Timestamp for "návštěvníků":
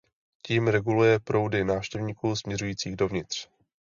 1.63-2.35